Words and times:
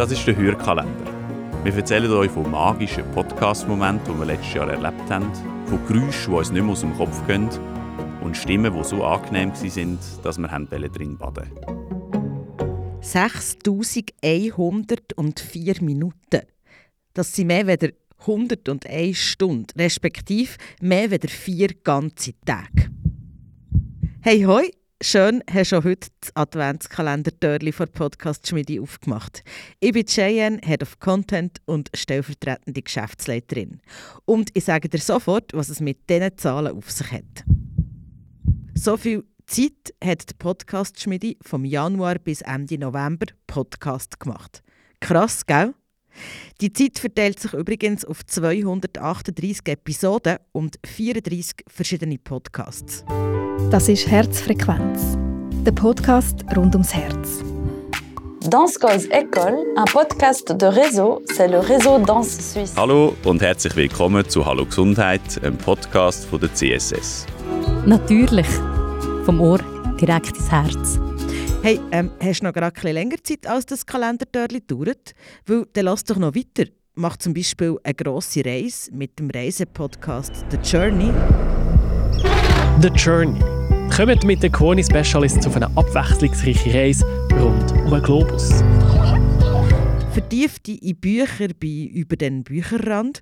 Das 0.00 0.10
ist 0.10 0.26
der 0.26 0.34
Hörkalender. 0.34 1.12
Wir 1.62 1.74
erzählen 1.74 2.10
euch 2.10 2.30
von 2.30 2.50
magischen 2.50 3.04
Podcast-Momenten, 3.12 4.14
die 4.14 4.18
wir 4.18 4.24
letztes 4.24 4.54
Jahr 4.54 4.70
erlebt 4.70 5.10
haben, 5.10 5.30
von 5.66 5.86
Geräuschen, 5.86 6.32
die 6.32 6.38
uns 6.38 6.50
nicht 6.50 6.62
mehr 6.62 6.72
aus 6.72 6.80
dem 6.80 6.96
Kopf 6.96 7.26
gehen 7.26 7.50
und 8.22 8.34
Stimmen, 8.34 8.72
die 8.72 8.82
so 8.82 9.04
angenehm 9.04 9.52
waren, 9.52 9.98
dass 10.22 10.38
wir 10.38 10.48
drin 10.88 11.18
baden 11.18 11.50
6104 13.02 15.82
Minuten. 15.82 16.46
Das 17.12 17.34
sind 17.34 17.48
mehr 17.48 17.68
als 17.68 17.92
101 18.20 19.18
Stunden, 19.18 19.78
respektive 19.78 20.56
mehr 20.80 21.12
als 21.12 21.30
vier 21.30 21.74
ganze 21.84 22.32
Tage. 22.46 22.88
Hey 24.22 24.44
hoi, 24.44 24.70
schön 25.02 25.42
hast 25.50 25.72
du 25.72 25.82
heute 25.82 26.08
das 26.20 26.36
Adventskalender-Türli 26.36 27.72
von 27.72 27.88
Podcast 27.88 28.46
Schmidi 28.46 28.80
aufgemacht. 28.80 29.42
Ich 29.80 29.92
bin 29.92 30.06
Cheyenne, 30.06 30.60
Head 30.62 30.82
of 30.82 31.00
Content 31.00 31.58
und 31.64 31.90
stellvertretende 31.94 32.82
Geschäftsleiterin. 32.82 33.80
Und 34.26 34.50
ich 34.54 34.64
sage 34.64 34.88
dir 34.88 34.98
sofort, 34.98 35.52
was 35.54 35.68
es 35.68 35.80
mit 35.80 36.08
diesen 36.10 36.36
Zahlen 36.36 36.76
auf 36.76 36.90
sich 36.90 37.10
hat. 37.12 37.44
So 38.74 38.96
viel 38.96 39.24
Zeit 39.46 39.94
hat 40.04 40.28
der 40.30 40.36
Podcast 40.38 41.00
Schmidi 41.00 41.38
vom 41.42 41.64
Januar 41.64 42.16
bis 42.18 42.42
Ende 42.42 42.78
November 42.78 43.26
Podcast 43.46 44.20
gemacht. 44.20 44.62
Krass, 45.00 45.46
gell? 45.46 45.74
Die 46.60 46.72
Zeit 46.72 46.98
verteilt 46.98 47.40
sich 47.40 47.54
übrigens 47.54 48.04
auf 48.04 48.24
238 48.24 49.66
Episoden 49.66 50.36
und 50.52 50.78
34 50.86 51.64
verschiedene 51.66 52.18
Podcasts. 52.18 53.04
Das 53.70 53.88
ist 53.88 54.06
Herzfrequenz, 54.06 55.16
der 55.64 55.72
Podcast 55.72 56.44
rund 56.56 56.74
ums 56.74 56.94
Herz. 56.94 57.42
Danse 58.48 58.78
Cause 58.78 59.06
École, 59.10 59.54
un 59.76 59.84
podcast 59.84 60.50
de 60.50 60.66
réseau, 60.66 61.22
c'est 61.26 61.46
le 61.46 61.60
réseau 61.60 61.98
Danse 62.04 62.38
Suisse. 62.40 62.74
Hallo 62.74 63.14
und 63.24 63.42
herzlich 63.42 63.76
willkommen 63.76 64.26
zu 64.28 64.46
Hallo 64.46 64.64
Gesundheit, 64.64 65.20
einem 65.44 65.58
Podcast 65.58 66.24
von 66.24 66.40
der 66.40 66.52
CSS. 66.54 67.26
Natürlich, 67.84 68.48
vom 69.24 69.40
Ohr 69.40 69.60
direkt 70.00 70.36
ins 70.36 70.50
Herz. 70.50 71.09
Hey, 71.62 71.78
ähm, 71.92 72.10
hast 72.20 72.40
du 72.40 72.46
noch 72.46 72.54
gerade 72.54 72.74
ein 72.82 72.94
länger 72.94 73.22
Zeit, 73.22 73.46
als 73.46 73.66
das 73.66 73.84
Kalendertörli 73.84 74.62
dauert? 74.66 75.12
Weil, 75.44 75.66
dann 75.74 75.84
lass 75.84 76.04
doch 76.04 76.16
noch 76.16 76.34
weiter. 76.34 76.70
Mach 76.94 77.18
zum 77.18 77.34
Beispiel 77.34 77.76
eine 77.84 77.92
grosse 77.92 78.42
Reise 78.42 78.90
mit 78.94 79.18
dem 79.18 79.28
Reisepodcast 79.28 80.46
The 80.50 80.56
Journey. 80.56 81.12
The 82.80 82.88
Journey. 82.88 83.40
Kommt 83.94 84.24
mit 84.24 84.42
den 84.42 84.50
Koni 84.50 84.82
Specialists 84.82 85.46
auf 85.46 85.54
eine 85.54 85.66
abwechslungsreiche 85.76 86.72
Reise 86.72 87.04
rund 87.34 87.72
um 87.72 87.90
den 87.90 88.02
Globus. 88.04 88.64
Vertiefte 90.12 90.72
in 90.72 90.96
Bücher 90.96 91.48
bei 91.60 91.90
«Über 91.92 92.16
den 92.16 92.42
Bücherrand». 92.42 93.20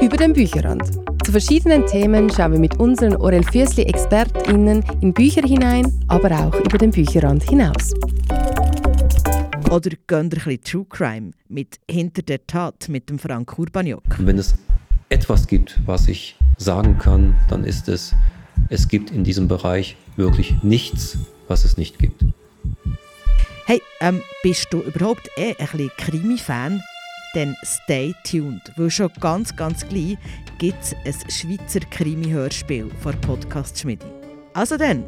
Über 0.00 0.16
den 0.16 0.32
Bücherrand. 0.32 1.09
Zu 1.30 1.34
verschiedenen 1.34 1.86
Themen 1.86 2.28
schauen 2.28 2.54
wir 2.54 2.58
mit 2.58 2.80
unseren 2.80 3.14
Orel 3.14 3.44
Füßli 3.44 3.84
ExpertInnen 3.84 4.84
in 5.00 5.14
Bücher 5.14 5.42
hinein, 5.42 5.86
aber 6.08 6.32
auch 6.32 6.52
über 6.58 6.76
den 6.76 6.90
Bücherrand 6.90 7.44
hinaus. 7.48 7.92
Oder 9.70 9.90
gehen 10.08 10.18
ein 10.18 10.28
bisschen 10.28 10.60
True 10.64 10.86
Crime 10.88 11.30
mit 11.48 11.78
«Hinter 11.88 12.22
der 12.22 12.44
Tat» 12.48 12.88
mit 12.88 13.08
dem 13.08 13.20
Frank 13.20 13.56
Urbaniok. 13.56 14.02
Wenn 14.18 14.38
es 14.38 14.56
etwas 15.08 15.46
gibt, 15.46 15.78
was 15.86 16.08
ich 16.08 16.34
sagen 16.56 16.98
kann, 16.98 17.36
dann 17.48 17.62
ist 17.62 17.88
es, 17.88 18.12
es 18.68 18.88
gibt 18.88 19.12
in 19.12 19.22
diesem 19.22 19.46
Bereich 19.46 19.96
wirklich 20.16 20.56
nichts, 20.64 21.16
was 21.46 21.64
es 21.64 21.76
nicht 21.76 22.00
gibt. 22.00 22.24
Hey, 23.66 23.80
ähm, 24.00 24.20
bist 24.42 24.66
du 24.72 24.80
überhaupt 24.80 25.30
eh 25.36 25.50
ein 25.50 25.68
bisschen 25.68 25.92
Krimi-Fan? 25.96 26.82
Dann 27.34 27.56
stay 27.64 28.12
tuned, 28.24 28.72
weil 28.76 28.90
schon 28.90 29.10
ganz, 29.20 29.54
ganz 29.54 29.86
gleich 29.88 30.18
gibt 30.58 30.82
es 30.82 30.94
ein 31.04 31.30
Schweizer 31.30 31.80
Krimi-Hörspiel 31.80 32.90
von 33.00 33.20
Podcast 33.20 33.78
Schmidi. 33.78 34.06
Also 34.52 34.76
dann, 34.76 35.04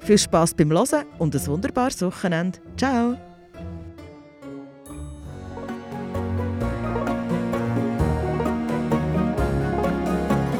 viel 0.00 0.16
Spaß 0.16 0.54
beim 0.54 0.70
Hören 0.70 1.04
und 1.18 1.34
ein 1.34 1.46
wunderbares 1.46 2.00
Wochenende. 2.00 2.58
Ciao! 2.78 3.16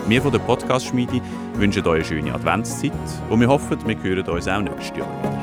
Wir 0.08 0.22
von 0.22 0.30
der 0.30 0.38
Podcast-Schmiede 0.38 1.20
wünschen 1.54 1.84
euch 1.86 1.94
eine 1.94 2.04
schöne 2.04 2.34
Adventszeit 2.34 2.92
und 3.28 3.40
wir 3.40 3.48
hoffen, 3.48 3.78
wir 3.86 4.02
hören 4.02 4.28
uns 4.28 4.46
auch 4.46 4.60
nächstes 4.60 4.98
Jahr. 4.98 5.35